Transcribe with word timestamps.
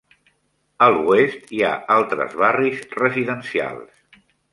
A 0.85 0.85
l'oest 0.93 1.51
hi 1.57 1.61
ha 1.67 1.73
altres 1.97 2.33
barris 2.45 2.81
residencials. 3.01 4.25